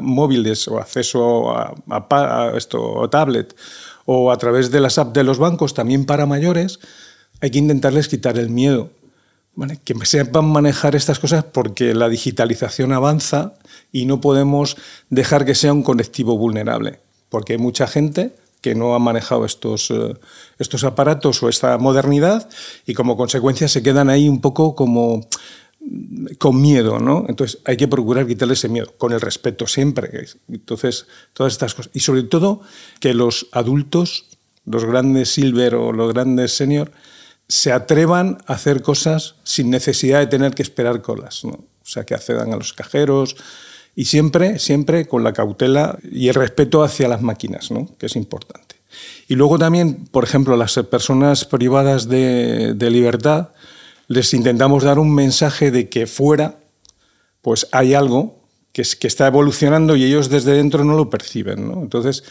móviles 0.02 0.68
o 0.68 0.78
acceso 0.78 1.50
a, 1.50 2.52
esto, 2.54 3.08
tablet 3.08 3.56
o 4.04 4.30
a 4.30 4.36
través 4.36 4.70
de 4.70 4.80
las 4.80 4.98
apps 4.98 5.14
de 5.14 5.24
los 5.24 5.38
bancos, 5.38 5.72
también 5.72 6.04
para 6.04 6.26
mayores, 6.26 6.78
hay 7.40 7.50
que 7.50 7.58
intentarles 7.58 8.08
quitar 8.08 8.36
el 8.36 8.50
miedo. 8.50 8.90
Que 9.82 9.94
sepan 10.04 10.44
manejar 10.44 10.94
estas 10.94 11.18
cosas 11.18 11.42
porque 11.42 11.94
la 11.94 12.10
digitalización 12.10 12.92
avanza 12.92 13.54
y 13.92 14.04
no 14.04 14.20
podemos 14.20 14.76
dejar 15.08 15.46
que 15.46 15.54
sea 15.54 15.72
un 15.72 15.82
colectivo 15.82 16.36
vulnerable. 16.36 17.00
Porque 17.30 17.54
hay 17.54 17.58
mucha 17.58 17.86
gente 17.86 18.34
que 18.60 18.74
no 18.74 18.94
han 18.94 19.02
manejado 19.02 19.44
estos, 19.44 19.90
eh, 19.90 20.14
estos 20.58 20.84
aparatos 20.84 21.42
o 21.42 21.48
esta 21.48 21.78
modernidad 21.78 22.48
y 22.86 22.94
como 22.94 23.16
consecuencia 23.16 23.68
se 23.68 23.82
quedan 23.82 24.10
ahí 24.10 24.28
un 24.28 24.40
poco 24.40 24.74
como 24.74 25.26
con 26.38 26.60
miedo, 26.60 26.98
¿no? 26.98 27.24
Entonces 27.28 27.60
hay 27.64 27.76
que 27.76 27.88
procurar 27.88 28.26
quitarle 28.26 28.54
ese 28.54 28.68
miedo, 28.68 28.92
con 28.98 29.12
el 29.12 29.20
respeto 29.20 29.66
siempre. 29.66 30.26
Entonces, 30.48 31.06
todas 31.32 31.54
estas 31.54 31.74
cosas. 31.74 31.90
Y 31.94 32.00
sobre 32.00 32.22
todo 32.22 32.60
que 33.00 33.14
los 33.14 33.48
adultos, 33.52 34.26
los 34.66 34.84
grandes 34.84 35.30
silver 35.30 35.74
o 35.74 35.92
los 35.92 36.12
grandes 36.12 36.52
senior, 36.52 36.92
se 37.48 37.72
atrevan 37.72 38.38
a 38.46 38.54
hacer 38.54 38.82
cosas 38.82 39.36
sin 39.42 39.70
necesidad 39.70 40.20
de 40.20 40.26
tener 40.26 40.54
que 40.54 40.62
esperar 40.62 41.02
colas, 41.02 41.44
¿no? 41.44 41.52
O 41.52 41.86
sea, 41.86 42.04
que 42.04 42.14
accedan 42.14 42.52
a 42.52 42.56
los 42.56 42.72
cajeros, 42.72 43.36
y 44.00 44.06
siempre, 44.06 44.58
siempre 44.58 45.06
con 45.06 45.24
la 45.24 45.34
cautela 45.34 45.98
y 46.10 46.28
el 46.28 46.34
respeto 46.34 46.82
hacia 46.82 47.06
las 47.06 47.20
máquinas, 47.20 47.70
¿no? 47.70 47.86
que 47.98 48.06
es 48.06 48.16
importante. 48.16 48.76
Y 49.28 49.34
luego 49.34 49.58
también, 49.58 50.06
por 50.06 50.24
ejemplo, 50.24 50.56
las 50.56 50.72
personas 50.90 51.44
privadas 51.44 52.08
de, 52.08 52.74
libertad, 52.90 53.50
les 54.08 54.32
intentamos 54.32 54.84
dar 54.84 54.98
un 54.98 55.14
mensaje 55.14 55.70
de 55.70 55.90
que 55.90 56.06
fuera 56.06 56.60
pues 57.42 57.68
hay 57.72 57.92
algo 57.92 58.42
que, 58.72 58.80
está 59.02 59.26
evolucionando 59.26 59.96
y 59.96 60.04
ellos 60.04 60.30
desde 60.30 60.54
dentro 60.54 60.82
no 60.82 60.96
lo 60.96 61.10
perciben. 61.10 61.70
¿no? 61.70 61.82
Entonces, 61.82 62.24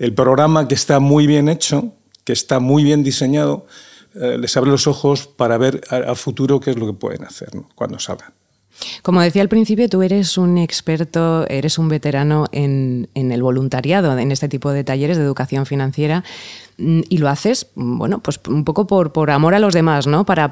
el 0.00 0.14
programa 0.14 0.66
que 0.66 0.74
está 0.74 0.98
muy 0.98 1.28
bien 1.28 1.48
hecho, 1.48 1.92
que 2.24 2.32
está 2.32 2.58
muy 2.58 2.82
bien 2.82 3.04
diseñado, 3.04 3.68
eh, 4.16 4.38
les 4.40 4.56
abre 4.56 4.72
los 4.72 4.88
ojos 4.88 5.28
para 5.28 5.56
ver 5.56 5.82
al 5.88 6.16
futuro 6.16 6.58
qué 6.58 6.72
es 6.72 6.76
lo 6.76 6.86
que 6.86 6.94
pueden 6.94 7.22
hacer 7.22 7.50
cuando 7.76 8.00
salgan. 8.00 8.32
Como 9.02 9.20
decía 9.20 9.42
al 9.42 9.48
principio, 9.48 9.88
tú 9.88 10.02
eres 10.02 10.38
un 10.38 10.58
experto, 10.58 11.46
eres 11.48 11.78
un 11.78 11.88
veterano 11.88 12.46
en, 12.52 13.08
el 13.14 13.42
voluntariado, 13.42 14.16
en 14.18 14.32
este 14.32 14.48
tipo 14.48 14.70
de 14.72 14.84
talleres 14.84 15.16
de 15.16 15.24
educación 15.24 15.66
financiera, 15.66 16.24
mm, 16.78 17.00
y 17.08 17.18
lo 17.18 17.28
haces, 17.28 17.68
bueno, 17.74 18.20
pues 18.20 18.40
un 18.48 18.64
poco 18.64 18.86
por, 18.86 19.30
amor 19.30 19.54
a 19.54 19.58
los 19.58 19.74
demás, 19.74 20.06
¿no? 20.06 20.24
Para, 20.24 20.48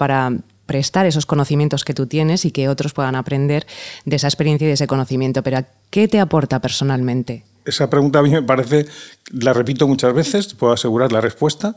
prestar 0.66 1.04
esos 1.04 1.26
conocimientos 1.26 1.82
que 1.82 1.94
tú 1.94 2.06
tienes 2.06 2.44
y 2.44 2.52
que 2.52 2.68
otros 2.68 2.92
puedan 2.92 3.16
aprender 3.16 3.66
de 4.04 4.14
esa 4.14 4.28
experiencia 4.28 4.66
y 4.66 4.68
de 4.68 4.74
ese 4.74 4.86
conocimiento. 4.86 5.42
Pero 5.42 5.64
¿qué 5.90 6.06
te 6.06 6.20
aporta 6.20 6.60
personalmente? 6.60 7.44
Esa 7.64 7.90
pregunta 7.90 8.20
a 8.20 8.22
mí 8.22 8.30
me 8.30 8.44
parece, 8.44 8.86
la 9.32 9.52
repito 9.52 9.88
muchas 9.88 10.14
veces, 10.14 10.54
puedo 10.54 10.72
asegurar 10.72 11.10
la 11.10 11.20
respuesta, 11.20 11.74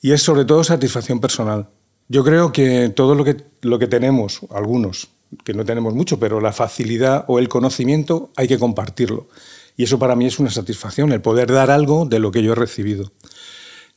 y 0.00 0.12
es 0.12 0.22
sobre 0.22 0.44
todo 0.44 0.62
satisfacción 0.62 1.18
personal. 1.18 1.66
Yo 2.06 2.22
creo 2.22 2.52
que 2.52 2.90
todo 2.90 3.16
lo 3.16 3.78
que 3.78 3.86
tenemos, 3.88 4.42
algunos, 4.50 5.08
que 5.44 5.54
no 5.54 5.64
tenemos 5.64 5.94
mucho, 5.94 6.18
pero 6.18 6.40
la 6.40 6.52
facilidad 6.52 7.24
o 7.28 7.38
el 7.38 7.48
conocimiento 7.48 8.30
hay 8.36 8.48
que 8.48 8.58
compartirlo. 8.58 9.28
Y 9.76 9.84
eso 9.84 9.98
para 9.98 10.16
mí 10.16 10.26
es 10.26 10.38
una 10.38 10.50
satisfacción, 10.50 11.12
el 11.12 11.20
poder 11.20 11.52
dar 11.52 11.70
algo 11.70 12.06
de 12.06 12.18
lo 12.18 12.30
que 12.30 12.42
yo 12.42 12.52
he 12.52 12.56
recibido. 12.56 13.12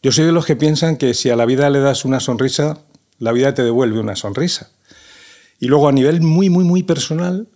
Yo 0.03 0.11
soy 0.11 0.25
de 0.25 0.31
los 0.31 0.45
que 0.45 0.55
piensan 0.55 0.97
que 0.97 1.13
si 1.13 1.29
a 1.29 1.35
la 1.35 1.45
vida 1.45 1.69
le 1.69 1.79
das 1.79 2.05
una 2.05 2.19
sonrisa, 2.19 2.79
la 3.19 3.31
vida 3.31 3.53
te 3.53 3.63
devuelve 3.63 3.99
una 3.99 4.15
sonrisa. 4.15 4.71
Y 5.59 5.67
luego 5.67 5.87
a 5.87 5.91
nivel 5.91 6.21
muy, 6.21 6.49
muy, 6.49 6.63
muy 6.63 6.83
personal, 6.83 7.47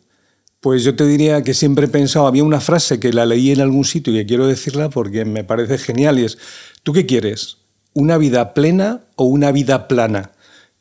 pues 0.61 0.83
yo 0.83 0.95
te 0.95 1.05
diría 1.05 1.43
que 1.43 1.53
siempre 1.53 1.85
he 1.85 1.89
pensado, 1.89 2.27
había 2.27 2.43
una 2.43 2.59
frase 2.59 2.99
que 2.99 3.13
la 3.13 3.25
leí 3.25 3.51
en 3.51 3.61
algún 3.61 3.85
sitio 3.85 4.13
y 4.13 4.17
que 4.17 4.25
quiero 4.25 4.47
decirla 4.47 4.89
porque 4.89 5.25
me 5.25 5.43
parece 5.43 5.77
genial 5.77 6.17
es, 6.19 6.37
¿tú 6.83 6.93
qué 6.93 7.05
quieres? 7.05 7.57
¿Una 7.93 8.17
vida 8.17 8.53
plena 8.53 9.01
o 9.15 9.25
una 9.25 9.51
vida 9.51 9.87
plana? 9.87 10.31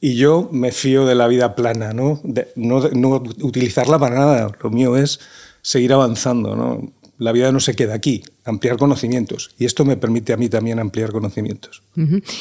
Y 0.04 0.16
yo 0.16 0.50
me 0.52 0.70
fío 0.70 1.06
de 1.06 1.14
la 1.14 1.26
vida 1.28 1.54
plana, 1.54 1.94
¿no? 1.94 2.20
no, 2.56 2.88
no 2.90 3.22
utilizarla 3.40 3.98
para 3.98 4.16
nada. 4.16 4.50
Lo 4.62 4.68
mío 4.68 4.98
es 4.98 5.18
seguir 5.62 5.94
avanzando, 5.94 6.54
¿no? 6.54 6.92
la 7.16 7.32
vida 7.32 7.50
no 7.52 7.58
se 7.58 7.74
queda 7.74 7.94
aquí, 7.94 8.22
ampliar 8.44 8.76
conocimientos. 8.76 9.54
Y 9.58 9.64
esto 9.64 9.86
me 9.86 9.96
permite 9.96 10.34
a 10.34 10.36
mí 10.36 10.50
también 10.50 10.78
ampliar 10.78 11.10
conocimientos. 11.10 11.82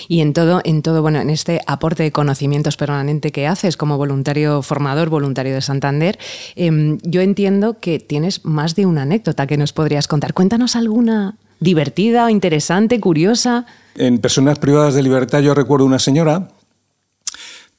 Y 0.09 0.19
en 0.19 0.33
todo, 0.33 0.59
en 0.65 0.81
todo, 0.81 1.01
bueno, 1.01 1.21
en 1.21 1.29
este 1.29 1.61
aporte 1.65 2.03
de 2.03 2.11
conocimientos 2.11 2.75
permanente 2.75 3.31
que 3.31 3.47
haces 3.47 3.77
como 3.77 3.95
voluntario 3.95 4.61
formador, 4.61 5.07
voluntario 5.07 5.53
de 5.53 5.61
Santander, 5.61 6.19
em, 6.57 6.97
yo 7.03 7.21
entiendo 7.21 7.79
que 7.79 7.97
tienes 7.97 8.43
más 8.43 8.75
de 8.75 8.85
una 8.85 9.03
anécdota 9.03 9.47
que 9.47 9.55
nos 9.55 9.71
podrías 9.71 10.09
contar. 10.09 10.33
Cuéntanos 10.33 10.75
alguna 10.75 11.37
divertida, 11.61 12.29
interesante, 12.29 12.99
curiosa. 12.99 13.65
En 13.95 14.17
personas 14.17 14.59
privadas 14.59 14.95
de 14.95 15.03
libertad 15.03 15.39
yo 15.39 15.53
recuerdo 15.53 15.85
una 15.85 15.99
señora 15.99 16.49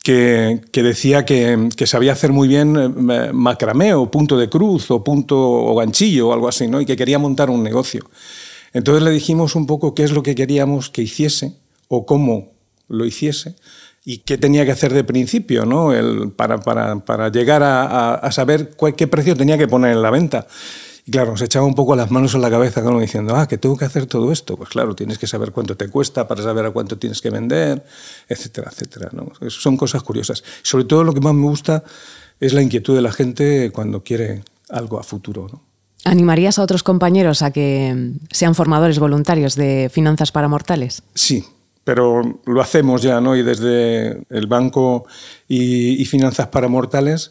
que, 0.05 0.61
decía 0.75 1.25
que, 1.25 1.71
sabía 1.87 2.13
hacer 2.13 2.31
muy 2.31 2.47
bien 2.47 2.77
eh, 2.77 3.33
macramé 3.33 3.95
o 3.95 4.11
punto 4.11 4.37
de 4.37 4.51
cruz 4.51 4.91
o 4.91 5.03
punto 5.03 5.35
o 5.41 5.75
ganchillo 5.75 6.29
o 6.29 6.33
algo 6.35 6.47
así, 6.47 6.69
¿no? 6.69 6.81
y 6.81 6.87
que 6.87 6.95
quería 6.95 7.19
montar 7.19 7.49
un 7.49 7.63
negocio. 7.63 8.05
Entonces 8.75 9.03
le 9.03 9.11
dijimos 9.11 9.57
un 9.57 9.67
poco 9.67 9.95
qué 9.95 10.05
es 10.05 10.13
lo 10.13 10.23
que 10.23 10.35
queríamos 10.35 10.91
que 10.91 11.01
hiciese 11.01 11.55
o 11.89 12.05
cómo 12.05 12.53
lo 12.87 13.07
hiciese 13.07 13.57
y 14.05 14.19
qué 14.19 14.37
tenía 14.37 14.67
que 14.67 14.73
hacer 14.73 14.93
de 14.93 15.05
principio 15.05 15.65
¿no? 15.65 15.95
El, 15.95 16.33
para, 16.33 16.61
para, 16.61 17.29
llegar 17.31 17.63
a, 17.63 18.15
a 18.17 18.31
saber 18.31 18.77
qué 18.99 19.07
precio 19.07 19.35
tenía 19.35 19.57
que 19.57 19.69
poner 19.69 19.93
en 19.93 20.03
la 20.03 20.11
venta. 20.11 20.47
Y 21.07 21.11
claro, 21.11 21.33
nos 21.33 21.43
echaba 21.43 21.67
un 21.67 21.75
poco 21.75 21.95
las 21.97 22.11
manos 22.11 22.35
en 22.35 22.41
la 22.41 22.51
cabeza 22.51 22.83
como 22.83 22.99
diciendo, 23.01 23.37
ah, 23.37 23.47
que 23.47 23.59
tengo 23.59 23.77
que 23.77 23.85
hacer 23.85 24.07
todo 24.07 24.33
esto. 24.33 24.57
Pues 24.57 24.71
claro, 24.71 24.95
tienes 24.95 25.19
que 25.19 25.27
saber 25.27 25.53
cuánto 25.53 25.77
te 25.77 25.89
cuesta 25.89 26.27
para 26.27 26.43
saber 26.43 26.65
a 26.65 26.71
cuánto 26.71 26.97
tienes 26.97 27.21
que 27.21 27.29
vender, 27.29 27.85
etcétera, 28.27 28.71
etcétera. 28.73 29.11
¿no? 29.13 29.31
Son 29.51 29.77
cosas 29.77 30.03
curiosas. 30.03 30.43
Sobre 30.63 30.85
todo 30.85 31.05
lo 31.05 31.13
que 31.13 31.21
más 31.21 31.35
me 31.35 31.47
gusta 31.47 31.85
es 32.41 32.55
la 32.55 32.63
inquietud 32.63 32.95
de 32.95 33.03
la 33.03 33.13
gente 33.13 33.71
cuando 33.71 34.03
quiere 34.03 34.45
algo 34.71 34.99
a 34.99 35.03
futuro. 35.03 35.47
¿no? 35.53 35.63
¿Animarías 36.05 36.59
a 36.59 36.63
otros 36.63 36.83
compañeros 36.83 37.43
a 37.43 37.51
que 37.51 38.13
sean 38.31 38.55
formadores 38.55 38.99
voluntarios 38.99 39.57
de 39.57 39.91
finanzas 39.93 40.33
para 40.33 40.49
mortales? 40.49 41.03
Sí, 41.15 41.45
pero 41.85 42.41
lo 42.47 42.61
hacemos 42.63 43.03
ya, 43.03 43.21
¿no? 43.21 43.37
Y 43.37 43.43
desde 43.43 44.23
el 44.31 44.47
banco 44.47 45.07
y, 45.49 46.01
y 46.01 46.05
finanzas 46.07 46.49
para 46.49 46.69
mortales 46.69 47.31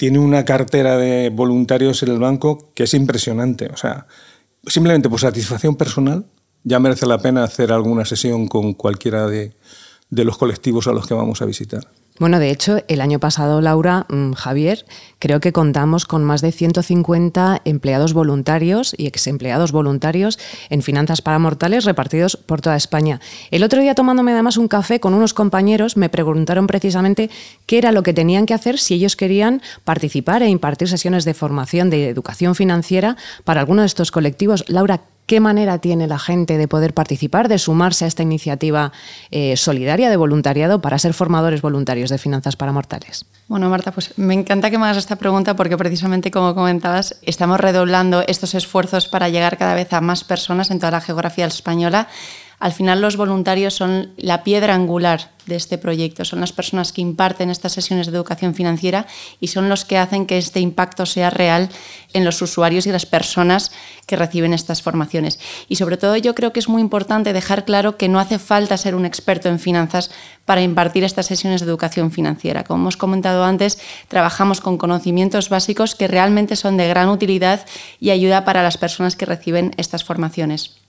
tiene 0.00 0.18
una 0.18 0.46
cartera 0.46 0.96
de 0.96 1.28
voluntarios 1.28 2.02
en 2.02 2.08
el 2.08 2.18
banco 2.18 2.70
que 2.72 2.84
es 2.84 2.94
impresionante. 2.94 3.66
O 3.66 3.76
sea, 3.76 4.06
simplemente 4.66 5.10
por 5.10 5.20
satisfacción 5.20 5.76
personal 5.76 6.24
ya 6.64 6.80
merece 6.80 7.04
la 7.04 7.18
pena 7.18 7.44
hacer 7.44 7.70
alguna 7.70 8.06
sesión 8.06 8.48
con 8.48 8.72
cualquiera 8.72 9.26
de, 9.26 9.52
de 10.10 10.24
los 10.24 10.36
colectivos 10.36 10.86
a 10.86 10.92
los 10.92 11.06
que 11.06 11.14
vamos 11.14 11.40
a 11.40 11.46
visitar. 11.46 11.86
Bueno, 12.20 12.38
de 12.38 12.50
hecho, 12.50 12.82
el 12.88 13.00
año 13.00 13.18
pasado, 13.18 13.62
Laura, 13.62 14.04
mm, 14.10 14.32
Javier, 14.32 14.84
creo 15.18 15.40
que 15.40 15.52
contamos 15.52 16.04
con 16.04 16.22
más 16.22 16.42
de 16.42 16.52
150 16.52 17.62
empleados 17.64 18.12
voluntarios 18.12 18.94
y 18.98 19.06
exempleados 19.06 19.72
voluntarios 19.72 20.38
en 20.68 20.82
Finanzas 20.82 21.22
para 21.22 21.38
Mortales 21.38 21.86
repartidos 21.86 22.36
por 22.36 22.60
toda 22.60 22.76
España. 22.76 23.22
El 23.50 23.62
otro 23.62 23.80
día, 23.80 23.94
tomándome 23.94 24.32
además 24.32 24.58
un 24.58 24.68
café 24.68 25.00
con 25.00 25.14
unos 25.14 25.32
compañeros, 25.32 25.96
me 25.96 26.10
preguntaron 26.10 26.66
precisamente 26.66 27.30
qué 27.64 27.78
era 27.78 27.90
lo 27.90 28.02
que 28.02 28.12
tenían 28.12 28.44
que 28.44 28.52
hacer 28.52 28.78
si 28.78 28.92
ellos 28.94 29.16
querían 29.16 29.62
participar 29.84 30.42
e 30.42 30.50
impartir 30.50 30.88
sesiones 30.88 31.24
de 31.24 31.32
formación 31.32 31.88
de 31.88 32.10
educación 32.10 32.54
financiera 32.54 33.16
para 33.44 33.60
alguno 33.60 33.80
de 33.80 33.86
estos 33.86 34.10
colectivos. 34.10 34.68
Laura, 34.68 35.00
¿Qué 35.30 35.38
manera 35.38 35.78
tiene 35.78 36.08
la 36.08 36.18
gente 36.18 36.58
de 36.58 36.66
poder 36.66 36.92
participar, 36.92 37.46
de 37.46 37.60
sumarse 37.60 38.04
a 38.04 38.08
esta 38.08 38.24
iniciativa 38.24 38.90
eh, 39.30 39.56
solidaria 39.56 40.10
de 40.10 40.16
voluntariado 40.16 40.80
para 40.80 40.98
ser 40.98 41.14
formadores 41.14 41.62
voluntarios 41.62 42.10
de 42.10 42.18
finanzas 42.18 42.56
para 42.56 42.72
mortales? 42.72 43.26
Bueno, 43.46 43.70
Marta, 43.70 43.92
pues 43.92 44.18
me 44.18 44.34
encanta 44.34 44.72
que 44.72 44.78
me 44.78 44.86
hagas 44.86 44.96
esta 44.96 45.14
pregunta 45.14 45.54
porque 45.54 45.76
precisamente 45.76 46.32
como 46.32 46.56
comentabas, 46.56 47.20
estamos 47.22 47.60
redoblando 47.60 48.24
estos 48.26 48.56
esfuerzos 48.56 49.06
para 49.06 49.28
llegar 49.28 49.56
cada 49.56 49.74
vez 49.74 49.92
a 49.92 50.00
más 50.00 50.24
personas 50.24 50.72
en 50.72 50.80
toda 50.80 50.90
la 50.90 51.00
geografía 51.00 51.46
española 51.46 52.08
al 52.60 52.72
final 52.72 53.00
los 53.00 53.16
voluntarios 53.16 53.74
son 53.74 54.12
la 54.18 54.44
piedra 54.44 54.74
angular 54.74 55.30
de 55.46 55.56
este 55.56 55.78
proyecto, 55.78 56.26
son 56.26 56.40
las 56.40 56.52
personas 56.52 56.92
que 56.92 57.00
imparten 57.00 57.50
estas 57.50 57.72
sesiones 57.72 58.06
de 58.06 58.16
educación 58.16 58.54
financiera 58.54 59.06
y 59.40 59.48
son 59.48 59.70
los 59.70 59.86
que 59.86 59.96
hacen 59.96 60.26
que 60.26 60.36
este 60.36 60.60
impacto 60.60 61.06
sea 61.06 61.30
real 61.30 61.70
en 62.12 62.24
los 62.26 62.40
usuarios 62.42 62.86
y 62.86 62.92
las 62.92 63.06
personas 63.06 63.72
que 64.06 64.16
reciben 64.16 64.52
estas 64.52 64.82
formaciones. 64.82 65.40
Y 65.68 65.76
sobre 65.76 65.96
todo 65.96 66.16
yo 66.18 66.34
creo 66.34 66.52
que 66.52 66.60
es 66.60 66.68
muy 66.68 66.82
importante 66.82 67.32
dejar 67.32 67.64
claro 67.64 67.96
que 67.96 68.08
no 68.08 68.20
hace 68.20 68.38
falta 68.38 68.76
ser 68.76 68.94
un 68.94 69.06
experto 69.06 69.48
en 69.48 69.58
finanzas 69.58 70.10
para 70.44 70.62
impartir 70.62 71.02
estas 71.02 71.26
sesiones 71.26 71.62
de 71.62 71.66
educación 71.66 72.12
financiera. 72.12 72.64
Como 72.64 72.82
hemos 72.82 72.98
comentado 72.98 73.42
antes, 73.42 73.78
trabajamos 74.08 74.60
con 74.60 74.76
conocimientos 74.76 75.48
básicos 75.48 75.94
que 75.94 76.08
realmente 76.08 76.56
son 76.56 76.76
de 76.76 76.88
gran 76.88 77.08
utilidad 77.08 77.66
y 77.98 78.10
ayuda 78.10 78.44
para 78.44 78.62
las 78.62 78.76
personas 78.76 79.16
que 79.16 79.26
reciben 79.26 79.72
estas 79.78 80.04
formaciones. 80.04 80.79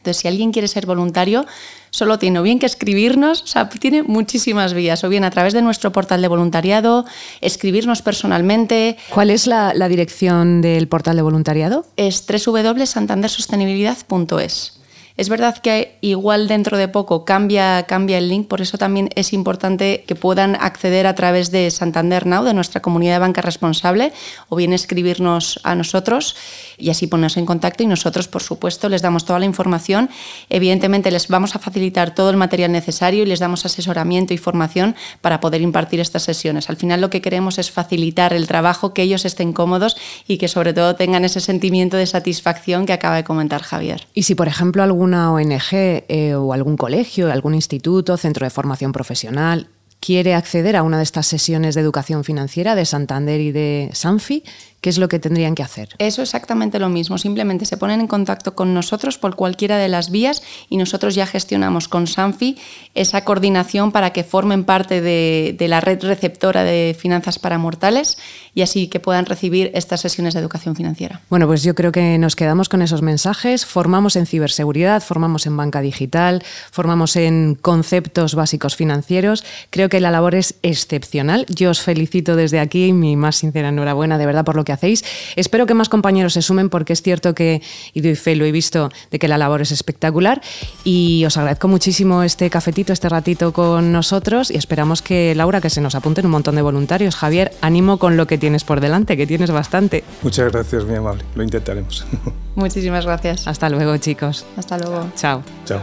Entonces, 0.00 0.22
si 0.22 0.28
alguien 0.28 0.50
quiere 0.50 0.66
ser 0.66 0.86
voluntario, 0.86 1.44
solo 1.90 2.18
tiene 2.18 2.38
o 2.38 2.42
bien 2.42 2.58
que 2.58 2.64
escribirnos, 2.64 3.42
o 3.42 3.46
sea, 3.46 3.68
tiene 3.68 4.02
muchísimas 4.02 4.72
vías, 4.72 5.04
o 5.04 5.10
bien 5.10 5.24
a 5.24 5.30
través 5.30 5.52
de 5.52 5.60
nuestro 5.60 5.92
portal 5.92 6.22
de 6.22 6.28
voluntariado, 6.28 7.04
escribirnos 7.42 8.00
personalmente. 8.00 8.96
¿Cuál 9.12 9.28
es 9.28 9.46
la, 9.46 9.74
la 9.74 9.88
dirección 9.88 10.62
del 10.62 10.88
portal 10.88 11.16
de 11.16 11.22
voluntariado? 11.22 11.84
Es 11.96 12.24
www.santandersostenibilidad.es. 12.26 14.79
Es 15.20 15.28
verdad 15.28 15.58
que 15.58 15.98
igual 16.00 16.48
dentro 16.48 16.78
de 16.78 16.88
poco 16.88 17.26
cambia, 17.26 17.82
cambia 17.82 18.16
el 18.16 18.30
link, 18.30 18.48
por 18.48 18.62
eso 18.62 18.78
también 18.78 19.10
es 19.16 19.34
importante 19.34 20.02
que 20.06 20.14
puedan 20.14 20.56
acceder 20.58 21.06
a 21.06 21.14
través 21.14 21.50
de 21.50 21.70
Santander 21.70 22.26
Now, 22.26 22.42
de 22.42 22.54
nuestra 22.54 22.80
comunidad 22.80 23.16
de 23.16 23.18
banca 23.18 23.42
responsable, 23.42 24.14
o 24.48 24.56
bien 24.56 24.72
escribirnos 24.72 25.60
a 25.62 25.74
nosotros 25.74 26.36
y 26.78 26.88
así 26.88 27.06
ponernos 27.06 27.36
en 27.36 27.44
contacto 27.44 27.82
y 27.82 27.86
nosotros, 27.86 28.28
por 28.28 28.42
supuesto, 28.42 28.88
les 28.88 29.02
damos 29.02 29.26
toda 29.26 29.38
la 29.38 29.44
información. 29.44 30.08
Evidentemente 30.48 31.10
les 31.10 31.28
vamos 31.28 31.54
a 31.54 31.58
facilitar 31.58 32.14
todo 32.14 32.30
el 32.30 32.38
material 32.38 32.72
necesario 32.72 33.24
y 33.24 33.26
les 33.26 33.40
damos 33.40 33.66
asesoramiento 33.66 34.32
y 34.32 34.38
formación 34.38 34.96
para 35.20 35.38
poder 35.40 35.60
impartir 35.60 36.00
estas 36.00 36.22
sesiones. 36.22 36.70
Al 36.70 36.78
final 36.78 37.02
lo 37.02 37.10
que 37.10 37.20
queremos 37.20 37.58
es 37.58 37.70
facilitar 37.70 38.32
el 38.32 38.46
trabajo, 38.46 38.94
que 38.94 39.02
ellos 39.02 39.26
estén 39.26 39.52
cómodos 39.52 39.98
y 40.26 40.38
que 40.38 40.48
sobre 40.48 40.72
todo 40.72 40.96
tengan 40.96 41.26
ese 41.26 41.40
sentimiento 41.40 41.98
de 41.98 42.06
satisfacción 42.06 42.86
que 42.86 42.94
acaba 42.94 43.16
de 43.16 43.24
comentar 43.24 43.60
Javier. 43.60 44.06
Y 44.14 44.22
si, 44.22 44.34
por 44.34 44.48
ejemplo, 44.48 44.82
algún 44.82 45.09
alguna 45.14 45.32
ONG 45.32 45.72
eh, 45.72 46.34
o 46.34 46.52
algún 46.52 46.76
colegio, 46.76 47.30
algún 47.30 47.54
instituto, 47.54 48.16
centro 48.16 48.44
de 48.44 48.50
formación 48.50 48.92
profesional 48.92 49.68
quiere 49.98 50.34
acceder 50.34 50.76
a 50.76 50.82
una 50.82 50.96
de 50.96 51.02
estas 51.02 51.26
sesiones 51.26 51.74
de 51.74 51.82
educación 51.82 52.24
financiera 52.24 52.74
de 52.74 52.86
Santander 52.86 53.38
y 53.40 53.52
de 53.52 53.90
Sanfi, 53.92 54.44
¿qué 54.80 54.90
es 54.90 54.98
lo 54.98 55.08
que 55.08 55.18
tendrían 55.18 55.54
que 55.54 55.62
hacer? 55.62 55.90
Eso 55.98 56.22
exactamente 56.22 56.78
lo 56.78 56.88
mismo, 56.88 57.18
simplemente 57.18 57.64
se 57.66 57.76
ponen 57.76 58.00
en 58.00 58.06
contacto 58.06 58.54
con 58.54 58.74
nosotros 58.74 59.18
por 59.18 59.36
cualquiera 59.36 59.78
de 59.78 59.88
las 59.88 60.10
vías 60.10 60.42
y 60.68 60.76
nosotros 60.76 61.14
ya 61.14 61.26
gestionamos 61.26 61.88
con 61.88 62.06
Sanfi 62.06 62.58
esa 62.94 63.24
coordinación 63.24 63.92
para 63.92 64.10
que 64.10 64.24
formen 64.24 64.64
parte 64.64 65.00
de, 65.00 65.54
de 65.58 65.68
la 65.68 65.80
red 65.80 66.02
receptora 66.02 66.64
de 66.64 66.96
finanzas 66.98 67.38
para 67.38 67.58
mortales 67.58 68.18
y 68.54 68.62
así 68.62 68.88
que 68.88 69.00
puedan 69.00 69.26
recibir 69.26 69.70
estas 69.74 70.00
sesiones 70.00 70.34
de 70.34 70.40
educación 70.40 70.74
financiera. 70.76 71.20
Bueno, 71.28 71.46
pues 71.46 71.62
yo 71.62 71.74
creo 71.74 71.92
que 71.92 72.18
nos 72.18 72.36
quedamos 72.36 72.68
con 72.68 72.82
esos 72.82 73.02
mensajes. 73.02 73.64
Formamos 73.66 74.16
en 74.16 74.26
ciberseguridad, 74.26 75.02
formamos 75.02 75.46
en 75.46 75.56
banca 75.56 75.80
digital, 75.80 76.42
formamos 76.70 77.16
en 77.16 77.54
conceptos 77.54 78.34
básicos 78.34 78.76
financieros. 78.76 79.44
Creo 79.70 79.88
que 79.88 80.00
la 80.00 80.10
labor 80.10 80.34
es 80.34 80.56
excepcional. 80.62 81.46
Yo 81.48 81.70
os 81.70 81.80
felicito 81.80 82.36
desde 82.36 82.60
aquí, 82.60 82.92
mi 82.92 83.16
más 83.16 83.36
sincera 83.36 83.68
enhorabuena 83.68 84.18
de 84.18 84.26
verdad 84.26 84.44
por 84.44 84.56
lo 84.56 84.64
que 84.64 84.69
hacéis. 84.72 85.04
Espero 85.36 85.66
que 85.66 85.74
más 85.74 85.88
compañeros 85.88 86.32
se 86.32 86.42
sumen 86.42 86.70
porque 86.70 86.92
es 86.92 87.02
cierto 87.02 87.34
que, 87.34 87.62
y 87.92 88.00
doy 88.00 88.14
fe, 88.16 88.36
lo 88.36 88.44
he 88.44 88.52
visto, 88.52 88.90
de 89.10 89.18
que 89.18 89.28
la 89.28 89.38
labor 89.38 89.62
es 89.62 89.72
espectacular. 89.72 90.40
Y 90.84 91.24
os 91.24 91.36
agradezco 91.36 91.68
muchísimo 91.68 92.22
este 92.22 92.50
cafetito, 92.50 92.92
este 92.92 93.08
ratito 93.08 93.52
con 93.52 93.92
nosotros 93.92 94.50
y 94.50 94.56
esperamos 94.56 95.02
que, 95.02 95.34
Laura, 95.34 95.60
que 95.60 95.70
se 95.70 95.80
nos 95.80 95.94
apunten 95.94 96.26
un 96.26 96.32
montón 96.32 96.54
de 96.54 96.62
voluntarios. 96.62 97.16
Javier, 97.16 97.52
ánimo 97.60 97.98
con 97.98 98.16
lo 98.16 98.26
que 98.26 98.38
tienes 98.38 98.64
por 98.64 98.80
delante, 98.80 99.16
que 99.16 99.26
tienes 99.26 99.50
bastante. 99.50 100.04
Muchas 100.22 100.52
gracias, 100.52 100.84
mi 100.84 100.96
amable. 100.96 101.24
Lo 101.34 101.42
intentaremos. 101.42 102.04
Muchísimas 102.54 103.04
gracias. 103.06 103.46
Hasta 103.46 103.68
luego, 103.68 103.96
chicos. 103.98 104.44
Hasta 104.56 104.78
luego. 104.78 105.10
Chao. 105.16 105.42
Chao. 105.64 105.82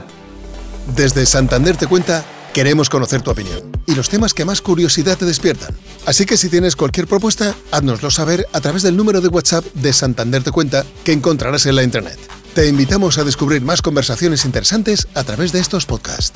Desde 0.95 1.25
Santander 1.25 1.75
te 1.75 1.87
cuenta 1.87 2.23
Queremos 2.57 2.89
conocer 2.89 3.21
tu 3.21 3.29
opinión 3.29 3.71
y 3.85 3.93
los 3.93 4.09
temas 4.09 4.33
que 4.33 4.43
más 4.43 4.63
curiosidad 4.63 5.15
te 5.15 5.25
despiertan. 5.25 5.75
Así 6.07 6.25
que 6.25 6.37
si 6.37 6.49
tienes 6.49 6.75
cualquier 6.75 7.05
propuesta, 7.05 7.53
háznoslo 7.69 8.09
saber 8.09 8.47
a 8.51 8.59
través 8.61 8.81
del 8.81 8.97
número 8.97 9.21
de 9.21 9.27
WhatsApp 9.27 9.63
de 9.75 9.93
Santander 9.93 10.41
Te 10.41 10.49
Cuenta 10.49 10.83
que 11.03 11.11
encontrarás 11.11 11.67
en 11.67 11.75
la 11.75 11.83
internet. 11.83 12.17
Te 12.55 12.67
invitamos 12.67 13.19
a 13.19 13.23
descubrir 13.23 13.61
más 13.61 13.83
conversaciones 13.83 14.43
interesantes 14.43 15.07
a 15.13 15.23
través 15.23 15.51
de 15.51 15.59
estos 15.59 15.85
podcasts. 15.85 16.33